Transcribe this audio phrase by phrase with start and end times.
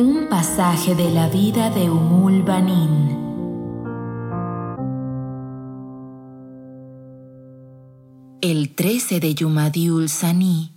[0.00, 3.18] Un pasaje de la vida de Umul Banin.
[8.40, 10.70] El 13 de Yumadiul Sani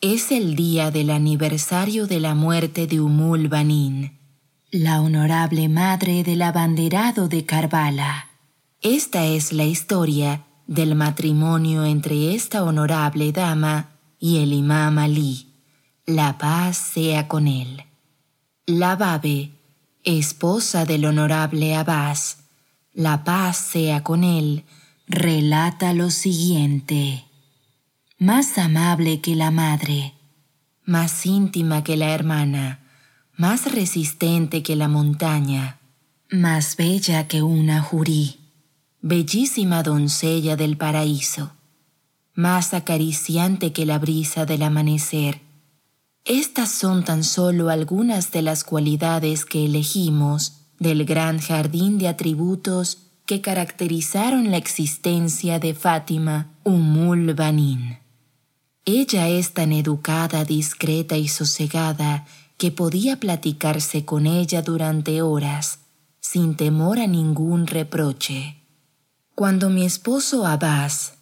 [0.00, 4.18] es el día del aniversario de la muerte de Umul Banin,
[4.70, 8.30] la honorable madre del abanderado de Karbala.
[8.80, 15.52] Esta es la historia del matrimonio entre esta honorable dama y el imam Ali.
[16.06, 17.82] La paz sea con él.
[18.66, 19.50] La Babe,
[20.04, 22.44] esposa del honorable Abbas,
[22.94, 24.64] la paz sea con él,
[25.06, 27.26] relata lo siguiente.
[28.16, 30.14] Más amable que la madre,
[30.82, 32.80] más íntima que la hermana,
[33.36, 35.78] más resistente que la montaña,
[36.30, 38.40] más bella que una jurí,
[39.02, 41.52] bellísima doncella del paraíso,
[42.32, 45.43] más acariciante que la brisa del amanecer.
[46.24, 52.98] Estas son tan solo algunas de las cualidades que elegimos del gran jardín de atributos
[53.26, 57.36] que caracterizaron la existencia de Fátima Umul.
[58.86, 65.80] Ella es tan educada, discreta y sosegada que podía platicarse con ella durante horas,
[66.20, 68.62] sin temor a ningún reproche.
[69.34, 71.14] Cuando mi esposo Abbas,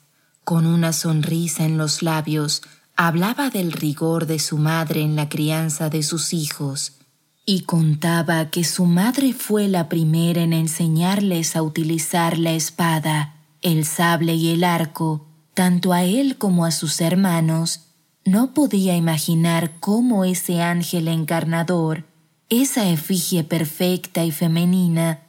[0.44, 2.62] con una sonrisa en los labios,
[3.06, 6.98] hablaba del rigor de su madre en la crianza de sus hijos,
[7.44, 13.84] y contaba que su madre fue la primera en enseñarles a utilizar la espada, el
[13.84, 17.80] sable y el arco, tanto a él como a sus hermanos,
[18.24, 22.04] no podía imaginar cómo ese ángel encarnador,
[22.50, 25.22] esa efigie perfecta y femenina,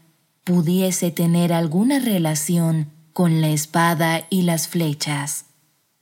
[0.43, 5.45] pudiese tener alguna relación con la espada y las flechas.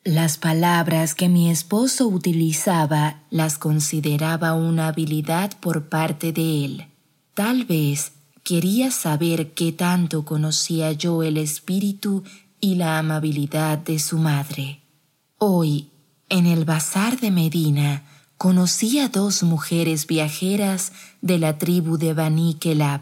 [0.03, 6.87] Las palabras que mi esposo utilizaba las consideraba una habilidad por parte de él.
[7.35, 8.13] Tal vez
[8.43, 12.23] quería saber qué tanto conocía yo el espíritu
[12.59, 14.79] y la amabilidad de su madre.
[15.37, 15.89] Hoy,
[16.29, 18.01] en el bazar de Medina,
[18.37, 23.01] conocí a dos mujeres viajeras de la tribu de Bani Kelab.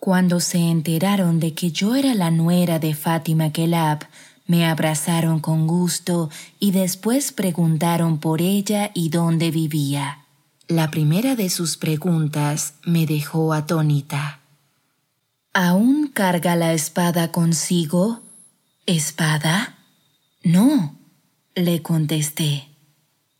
[0.00, 4.00] Cuando se enteraron de que yo era la nuera de Fátima Kelab,
[4.46, 10.24] me abrazaron con gusto y después preguntaron por ella y dónde vivía.
[10.68, 14.40] La primera de sus preguntas me dejó atónita.
[15.52, 18.20] ¿Aún carga la espada consigo?
[18.86, 19.78] ¿Espada?
[20.42, 20.96] No,
[21.54, 22.68] le contesté.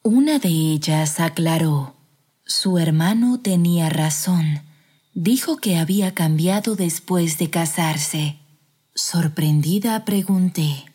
[0.03, 1.95] Una de ellas aclaró.
[2.47, 4.63] Su hermano tenía razón.
[5.13, 8.37] Dijo que había cambiado después de casarse.
[8.95, 10.94] Sorprendida pregunté.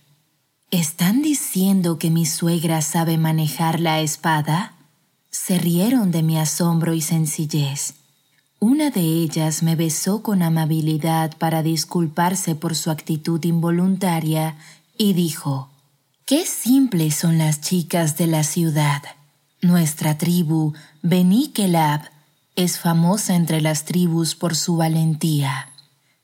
[0.71, 4.73] ¿Están diciendo que mi suegra sabe manejar la espada?
[5.31, 7.95] Se rieron de mi asombro y sencillez.
[8.59, 14.57] Una de ellas me besó con amabilidad para disculparse por su actitud involuntaria
[14.95, 15.71] y dijo,
[16.25, 19.01] Qué simples son las chicas de la ciudad.
[19.63, 22.11] Nuestra tribu, Beni Kelab,
[22.55, 25.68] es famosa entre las tribus por su valentía.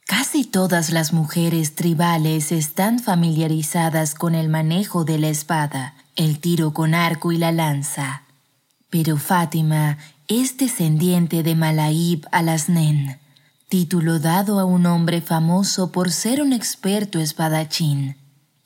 [0.08, 6.74] Casi todas las mujeres tribales están familiarizadas con el manejo de la espada, el tiro
[6.74, 8.22] con arco y la lanza.
[8.92, 13.20] Pero Fátima es descendiente de Malaib al-Asnen,
[13.68, 18.16] título dado a un hombre famoso por ser un experto espadachín.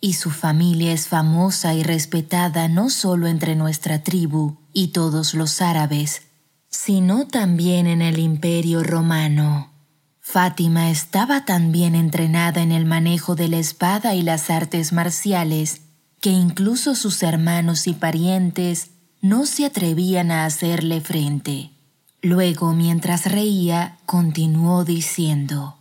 [0.01, 5.61] Y su familia es famosa y respetada no solo entre nuestra tribu y todos los
[5.61, 6.21] árabes,
[6.69, 9.68] sino también en el imperio romano.
[10.31, 15.81] Fátima estaba tan bien entrenada en el manejo de la espada y las artes marciales
[16.21, 18.91] que incluso sus hermanos y parientes
[19.21, 21.71] no se atrevían a hacerle frente.
[22.21, 25.77] Luego, mientras reía, continuó diciendo,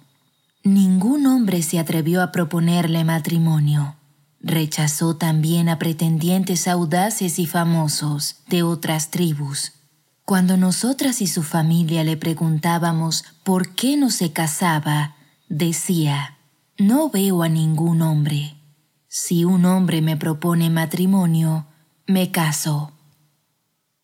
[0.63, 3.97] Ningún hombre se atrevió a proponerle matrimonio.
[4.41, 9.73] Rechazó también a pretendientes audaces y famosos de otras tribus.
[10.29, 15.17] Cuando nosotras y su familia le preguntábamos por qué no se casaba,
[15.49, 16.37] decía,
[16.77, 18.55] no veo a ningún hombre.
[19.09, 21.67] Si un hombre me propone matrimonio,
[22.07, 22.93] me caso.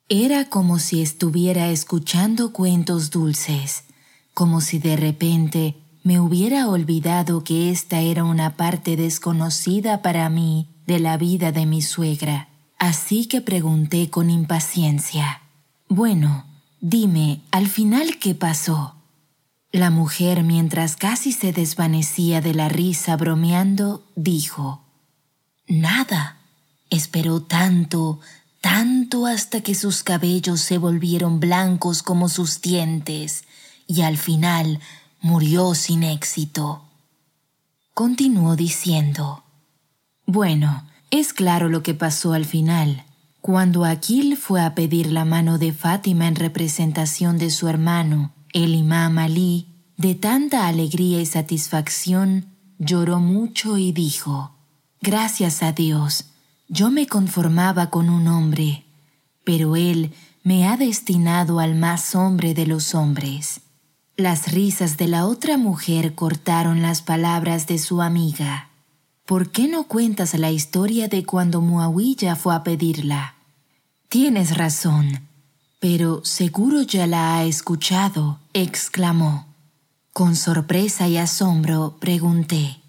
[0.09, 3.85] Era como si estuviera escuchando cuentos dulces,
[4.33, 10.71] como si de repente me hubiera olvidado que esta era una parte desconocida para mí
[10.87, 12.49] de la vida de mi suegra.
[12.79, 15.43] Así que pregunté con impaciencia.
[15.89, 16.45] Bueno,
[16.81, 18.97] dime, al final qué pasó.
[19.71, 24.85] La mujer, mientras casi se desvanecía de la risa bromeando, dijo,
[25.67, 26.39] Nada.
[26.91, 28.21] Esperó tanto,
[28.61, 33.45] tanto hasta que sus cabellos se volvieron blancos como sus dientes
[33.87, 34.81] y al final
[35.21, 36.85] murió sin éxito.
[37.95, 39.43] Continuó diciendo,
[40.27, 43.05] Bueno, es claro lo que pasó al final.
[43.47, 48.75] Cuando Aquil fue a pedir la mano de Fátima en representación de su hermano, el
[48.75, 49.69] imam Ali,
[49.99, 52.47] de tanta alegría y satisfacción,
[52.79, 54.53] lloró mucho y dijo,
[55.03, 56.25] Gracias a Dios,
[56.69, 58.87] yo me conformaba con un hombre,
[59.45, 63.61] pero Él me ha destinado al más hombre de los hombres.
[64.17, 68.71] Las risas de la otra mujer cortaron las palabras de su amiga.
[69.27, 73.34] ¿Por qué no cuentas la historia de cuando Muawiyah fue a pedirla?
[74.15, 75.27] Tienes razón,
[75.81, 79.49] pero seguro ya la ha escuchado, exclamó.
[80.13, 82.81] Con sorpresa y asombro pregunté,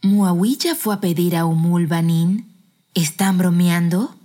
[0.00, 2.50] ¿Muawiyah fue a pedir a Umul Banin?
[2.94, 4.16] ¿Están bromeando?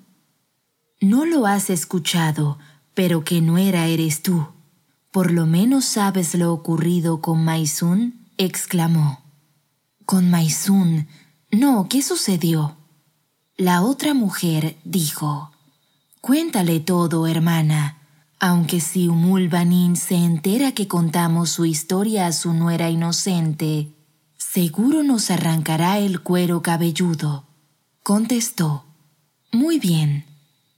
[1.02, 2.58] No lo has escuchado,
[2.94, 4.48] pero que no era eres tú.
[5.12, 9.19] Por lo menos sabes lo ocurrido con Maisun, exclamó.
[10.06, 11.10] Con Maisun,
[11.51, 12.78] no, ¿qué sucedió?
[13.58, 15.51] La otra mujer dijo,
[16.25, 18.00] Cuéntale todo, hermana,
[18.39, 23.92] aunque si Umul Banin se entera que contamos su historia a su nuera inocente,
[24.36, 27.45] seguro nos arrancará el cuero cabelludo.
[28.01, 28.86] Contestó,
[29.51, 30.25] Muy bien.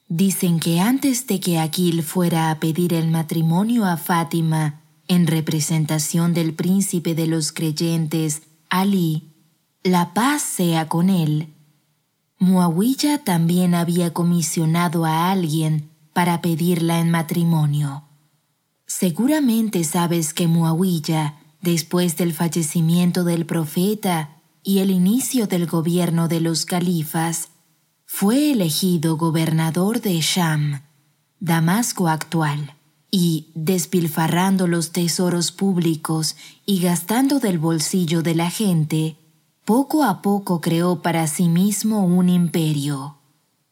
[0.10, 6.34] Dicen que antes de que Aquil fuera a pedir el matrimonio a Fátima en representación
[6.34, 9.32] del príncipe de los creyentes, Ali,
[9.82, 11.54] la paz sea con él.
[12.40, 18.04] Muawiyah también había comisionado a alguien para pedirla en matrimonio.
[18.86, 26.42] Seguramente sabes que Muawiyah, después del fallecimiento del profeta y el inicio del gobierno de
[26.42, 27.50] los califas,
[28.06, 30.82] fue elegido gobernador de Sham,
[31.40, 32.74] Damasco actual,
[33.12, 36.36] y, despilfarrando los tesoros públicos
[36.66, 39.18] y gastando del bolsillo de la gente,
[39.68, 43.18] poco a poco creó para sí mismo un imperio.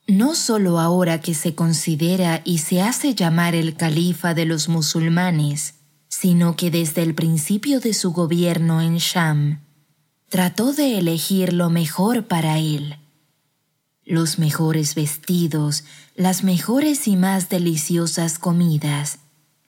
[0.06, 5.76] No solo ahora que se considera y se hace llamar el califa de los musulmanes,
[6.08, 9.62] sino que desde el principio de su gobierno en Sham,
[10.28, 12.96] trató de elegir lo mejor para él.
[14.04, 15.84] Los mejores vestidos,
[16.14, 19.20] las mejores y más deliciosas comidas,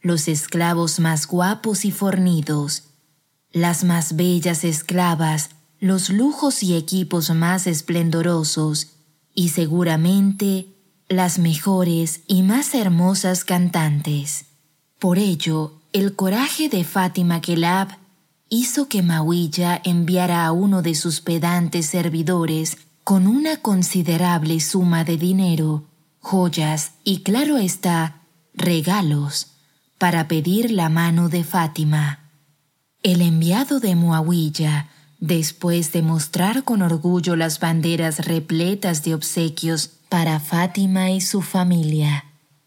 [0.02, 2.82] los esclavos más guapos y fornidos,
[3.50, 8.88] las más bellas esclavas los lujos y equipos más esplendorosos
[9.34, 10.66] y seguramente
[11.08, 14.46] las mejores y más hermosas cantantes.
[14.98, 17.96] Por ello, el coraje de Fátima Kelab
[18.48, 25.16] hizo que Mawilla enviara a uno de sus pedantes servidores con una considerable suma de
[25.16, 25.84] dinero,
[26.20, 28.22] joyas y claro está,
[28.52, 29.52] regalos,
[29.96, 32.30] para pedir la mano de Fátima.
[33.02, 34.90] El enviado de Muawiyah
[35.20, 42.24] Después de mostrar con orgullo las banderas repletas de obsequios para Fátima y su familia,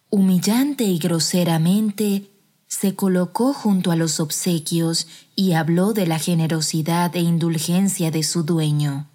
[0.10, 2.30] humillante y groseramente
[2.68, 8.44] se colocó junto a los obsequios y habló de la generosidad e indulgencia de su
[8.44, 9.10] dueño.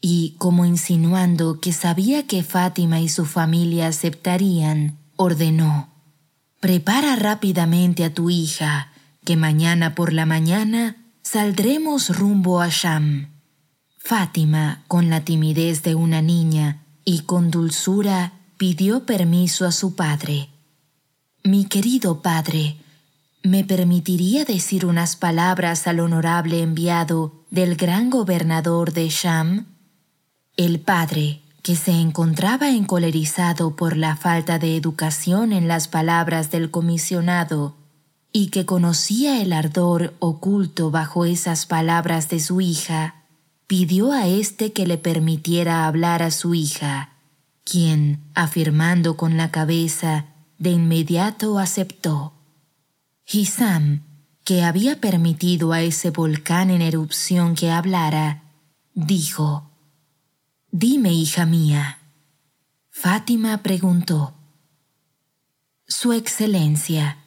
[0.00, 5.90] Y, como insinuando que sabía que Fátima y su familia aceptarían, ordenó,
[6.60, 8.92] Prepara rápidamente a tu hija,
[9.24, 13.28] que mañana por la mañana Saldremos rumbo a Sham.
[13.98, 20.48] Fátima, con la timidez de una niña y con dulzura, pidió permiso a su padre.
[21.44, 22.76] Mi querido padre,
[23.42, 29.66] ¿me permitiría decir unas palabras al honorable enviado del gran gobernador de Sham?
[30.56, 36.70] El padre, que se encontraba encolerizado por la falta de educación en las palabras del
[36.70, 37.76] comisionado,
[38.32, 43.24] y que conocía el ardor oculto bajo esas palabras de su hija,
[43.66, 47.12] pidió a éste que le permitiera hablar a su hija,
[47.64, 50.26] quien, afirmando con la cabeza,
[50.58, 52.32] de inmediato aceptó.
[53.26, 54.02] Hisam,
[54.44, 58.42] que había permitido a ese volcán en erupción que hablara,
[58.94, 59.70] dijo,
[60.72, 61.98] Dime, hija mía.
[62.90, 64.34] Fátima preguntó,
[65.86, 67.19] Su Excelencia,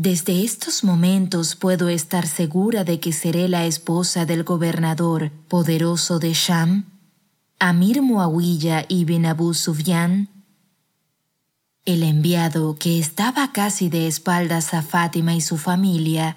[0.00, 6.34] desde estos momentos puedo estar segura de que seré la esposa del gobernador poderoso de
[6.34, 6.84] Sham,
[7.58, 10.28] Amir Muawiyah ibn Abu Sufyan.
[11.84, 16.36] El enviado, que estaba casi de espaldas a Fátima y su familia,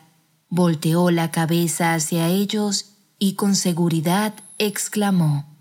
[0.50, 5.56] volteó la cabeza hacia ellos y con seguridad exclamó,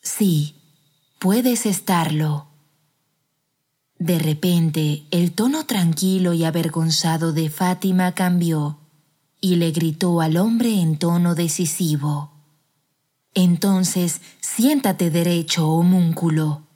[0.00, 0.54] Sí,
[1.18, 2.53] puedes estarlo.
[4.04, 8.76] De repente, el tono tranquilo y avergonzado de Fátima cambió
[9.40, 12.30] y le gritó al hombre en tono decisivo.
[13.32, 16.66] Entonces, siéntate derecho, homúnculo.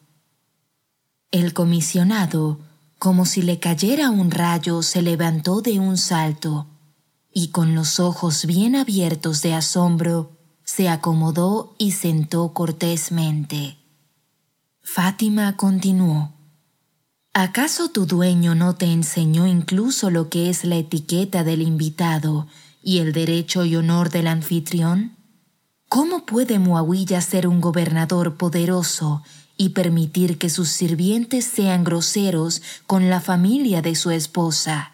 [1.31, 2.61] El comisionado,
[2.99, 6.67] como si le cayera un rayo, se levantó de un salto
[7.31, 10.33] y con los ojos bien abiertos de asombro,
[10.65, 13.77] se acomodó y sentó cortésmente.
[14.81, 16.38] Fátima continuó.
[17.35, 22.47] ¿Acaso tu dueño no te enseñó incluso lo que es la etiqueta del invitado
[22.83, 25.17] y el derecho y honor del anfitrión?
[25.89, 29.23] ¿Cómo puede Muawiyah ser un gobernador poderoso
[29.57, 34.93] y permitir que sus sirvientes sean groseros con la familia de su esposa?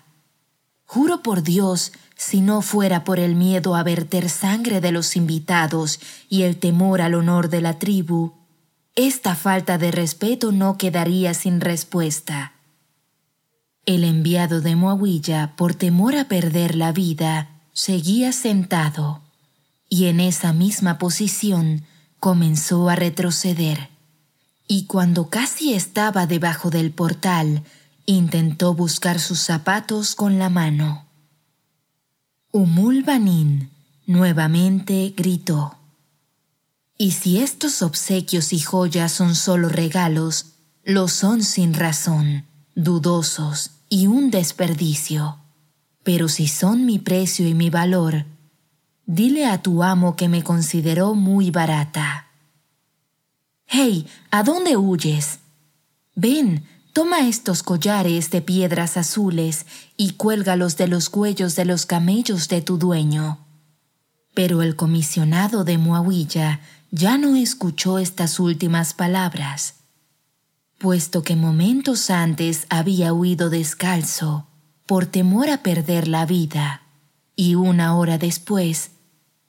[0.85, 5.99] Juro por Dios, si no fuera por el miedo a verter sangre de los invitados
[6.29, 8.33] y el temor al honor de la tribu,
[8.97, 12.53] esta falta de respeto no quedaría sin respuesta.
[13.87, 19.21] El enviado de Muawiyah, por temor a perder la vida, seguía sentado
[19.89, 21.85] y en esa misma posición
[22.21, 23.91] comenzó a retroceder.
[24.67, 27.65] Y cuando casi estaba debajo del portal,
[28.07, 31.05] intentó buscar sus zapatos con la mano.
[32.53, 33.71] Umul Banin
[34.07, 35.77] nuevamente gritó.
[36.97, 40.53] Y si estos obsequios y joyas son solo regalos,
[40.85, 45.39] lo son sin razón, dudosos y un desperdicio.
[46.03, 48.27] Pero si son mi precio y mi valor,
[49.07, 52.29] Dile a tu amo que me consideró muy barata.
[53.67, 55.41] Hey, ¿a dónde huyes?
[56.15, 59.67] Ven, toma estos collares de piedras azules
[59.99, 63.45] y cuélgalos de los cuellos de los camellos de tu dueño.
[64.33, 66.61] Pero el comisionado de Muawilla
[66.97, 69.75] ya no escuchó estas últimas palabras,
[70.79, 74.47] puesto que momentos antes había huido descalzo
[74.87, 76.83] por temor a perder la vida,
[77.35, 78.93] y una hora después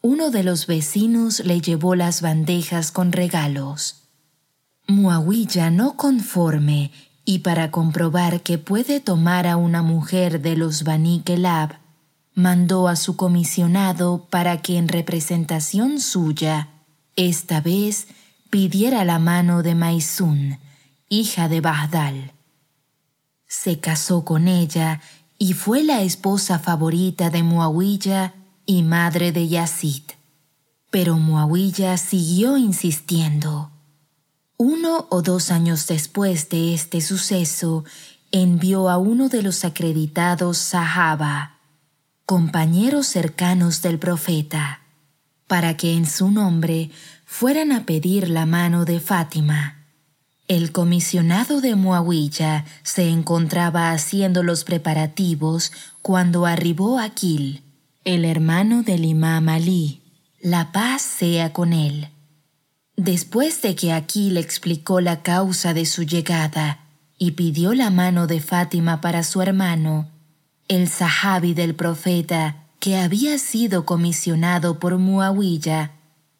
[0.01, 4.07] uno de los vecinos le llevó las bandejas con regalos.
[4.87, 6.91] Muawiyah no conforme
[7.25, 11.77] y para comprobar que puede tomar a una mujer de los Bani Kelab,
[12.33, 16.69] mandó a su comisionado para que en representación suya,
[17.15, 18.07] esta vez
[18.50, 20.60] pidiera la mano de Maisun,
[21.10, 22.34] hija de Bahdal.
[23.48, 25.01] Se casó con ella
[25.38, 28.34] y fue la esposa favorita de Muawiyah
[28.65, 30.03] y madre de Yazid.
[30.91, 33.72] Pero Muawiyah siguió insistiendo.
[34.57, 37.84] Uno o dos años después de este suceso,
[38.31, 41.57] envió a uno de los acreditados Sahaba,
[42.25, 44.85] compañeros cercanos del profeta,
[45.47, 46.89] para que en su nombre
[47.25, 49.85] fueran a pedir la mano de Fátima.
[50.47, 55.71] El comisionado de Muawiyah se encontraba haciendo los preparativos
[56.01, 57.63] cuando arribó Aquil,
[58.03, 60.01] el hermano del imam Ali,
[60.39, 62.09] la paz sea con él.
[62.95, 66.85] Después de que aquí le explicó la causa de su llegada
[67.17, 70.07] y pidió la mano de Fátima para su hermano,
[70.67, 75.94] el sahabi del profeta que había sido comisionado por Muawiyah,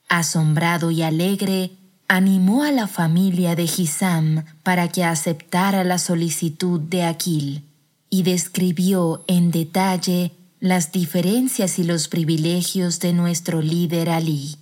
[0.10, 1.72] asombrado y alegre,
[2.08, 7.64] animó a la familia de Hisam para que aceptara la solicitud de Aquil
[8.12, 14.58] y describió en detalle las diferencias y los privilegios de nuestro líder Ali.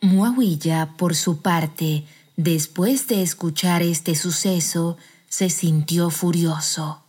[0.00, 2.06] Muawiyah, por su parte,
[2.38, 4.96] después de escuchar este suceso,
[5.28, 7.02] se sintió furioso.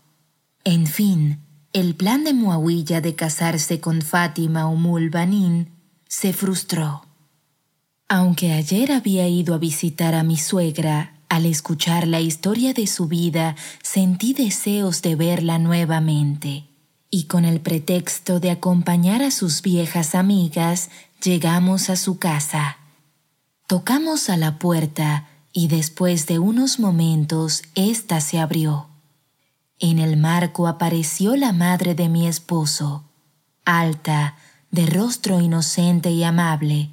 [0.66, 1.40] En fin,
[1.72, 5.12] el plan de Muawiyah de casarse con Fátima Umul
[6.08, 7.06] se frustró.
[8.08, 13.08] Aunque ayer había ido a visitar a mi suegra, al escuchar la historia de su
[13.08, 16.66] vida sentí deseos de verla nuevamente
[17.12, 20.90] y con el pretexto de acompañar a sus viejas amigas
[21.24, 22.78] llegamos a su casa.
[23.68, 28.89] Tocamos a la puerta y después de unos momentos ésta se abrió.
[29.80, 33.06] En el marco apareció la madre de mi esposo,
[33.66, 34.36] alta,
[34.72, 36.92] de rostro inocente y amable,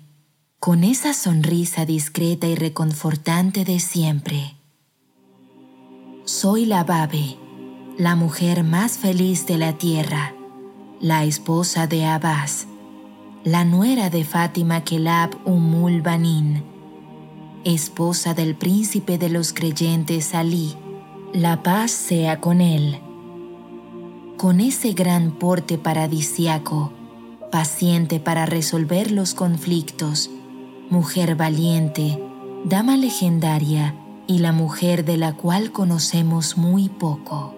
[0.61, 4.57] con esa sonrisa discreta y reconfortante de siempre.
[6.25, 7.37] Soy la Babe
[7.99, 10.35] la mujer más feliz de la tierra,
[11.01, 12.67] la esposa de Abbas,
[13.43, 16.63] la nuera de Fátima Kelab Umul Banin,
[17.65, 20.77] esposa del príncipe de los creyentes Ali,
[21.33, 23.01] la paz sea con él.
[24.37, 26.93] Con ese gran porte paradisiaco,
[27.51, 30.31] paciente para resolver los conflictos,
[30.89, 32.23] mujer valiente,
[32.65, 33.95] dama legendaria
[34.27, 37.55] y la mujer de la cual conocemos muy poco.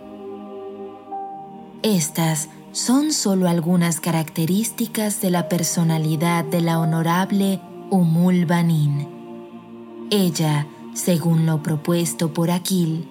[1.83, 7.61] Estas son solo algunas características de la personalidad de la honorable
[7.91, 9.09] Umul Banin.
[10.11, 13.09] Ella, según lo propuesto por Aquil,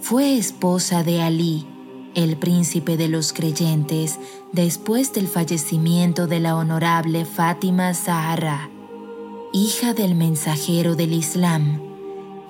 [0.00, 1.66] fue esposa de Ali,
[2.14, 4.18] el príncipe de los creyentes,
[4.52, 8.70] después del fallecimiento de la honorable Fátima Zahra,
[9.52, 11.80] hija del mensajero del Islam,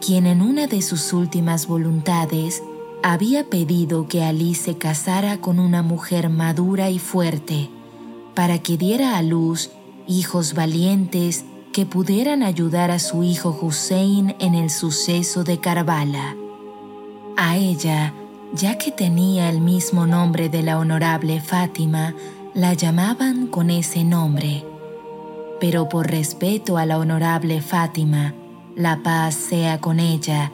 [0.00, 2.62] quien en una de sus últimas voluntades
[3.02, 7.70] había pedido que Ali se casara con una mujer madura y fuerte,
[8.34, 9.70] para que diera a luz
[10.06, 16.36] hijos valientes que pudieran ayudar a su hijo Hussein en el suceso de Karbala.
[17.40, 18.12] A ella,
[18.52, 22.12] ya que tenía el mismo nombre de la honorable Fátima,
[22.52, 24.64] la llamaban con ese nombre.
[25.60, 28.34] Pero por respeto a la honorable Fátima,
[28.74, 30.50] la paz sea con ella,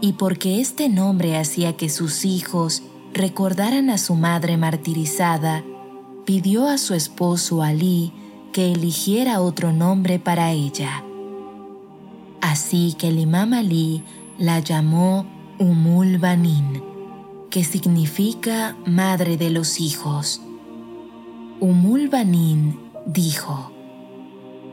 [0.00, 5.62] y porque este nombre hacía que sus hijos recordaran a su madre martirizada,
[6.24, 8.12] pidió a su esposo Ali
[8.52, 11.04] que eligiera otro nombre para ella.
[12.40, 14.02] Así que el imam Ali
[14.36, 15.26] la llamó
[15.60, 16.82] Umul Banin,
[17.48, 20.42] que significa madre de los hijos.
[21.60, 23.70] Umul Banin dijo,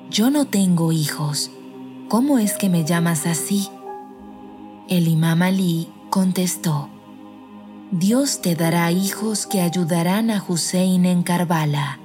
[0.10, 1.52] Yo no tengo hijos,
[2.10, 3.68] ¿cómo es que me llamas así?
[4.90, 6.90] El imam Ali contestó,
[7.92, 12.00] Dios te dará hijos que ayudarán a Hussein en Karbala.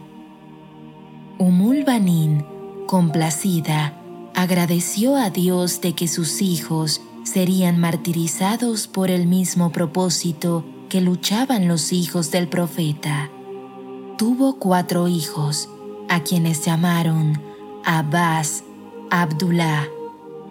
[1.39, 2.45] Umul Banin,
[2.87, 3.99] complacida,
[4.35, 11.69] agradeció a Dios de que sus hijos serían martirizados por el mismo propósito que luchaban
[11.69, 13.31] los hijos del profeta.
[14.17, 15.69] Tuvo cuatro hijos,
[16.09, 17.43] a quienes llamaron
[17.85, 18.65] Abbas,
[19.11, 19.87] Abdullah,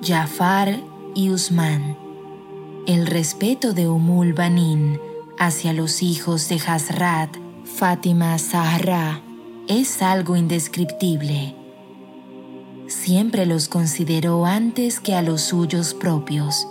[0.04, 0.80] Jafar
[1.16, 2.06] y Usman
[2.86, 5.00] el respeto de Umul Banin
[5.40, 9.22] hacia los hijos de Hazrat, Fátima Zahra,
[9.68, 11.56] es algo indescriptible.
[12.88, 16.68] Siempre los consideró antes que a los suyos propios,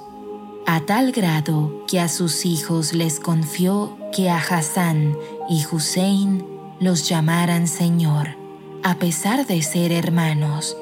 [0.66, 5.16] a tal grado que a sus hijos les confió que a Hassan
[5.48, 6.44] y Hussein
[6.81, 8.37] los llamaran Señor,
[8.83, 10.77] a pesar de ser hermanos.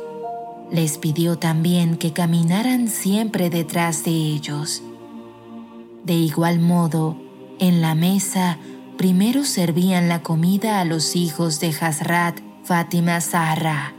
[0.71, 4.83] Les pidió también que caminaran siempre detrás de ellos
[6.05, 7.17] de igual modo,
[7.61, 8.59] en la mesa
[8.99, 13.95] primero servían la comida a los hijos de Hazrat Fátima Zahra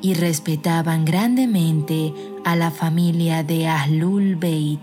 [0.00, 2.12] y respetaban grandemente
[2.44, 4.80] a la familia de Ahlul Beit.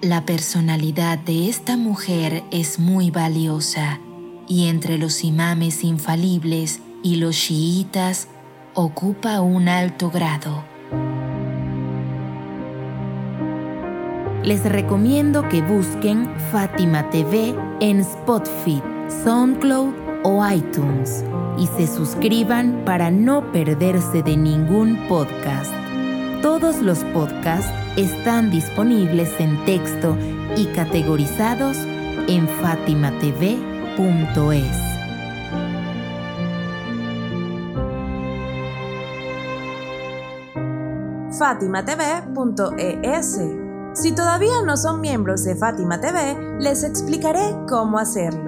[0.00, 4.00] La personalidad de esta mujer es muy valiosa
[4.46, 8.28] y entre los imames infalibles y los chiitas
[8.74, 10.64] ocupa un alto grado.
[14.48, 18.82] les recomiendo que busquen Fátima TV en Spotify,
[19.22, 21.24] SoundCloud o iTunes
[21.58, 25.72] y se suscriban para no perderse de ningún podcast.
[26.42, 30.16] Todos los podcasts están disponibles en texto
[30.56, 31.78] y categorizados
[32.28, 34.88] en fatimatv.es.
[41.38, 43.40] fatimatv.es
[43.94, 48.47] si todavía no son miembros de Fátima TV, les explicaré cómo hacerlo.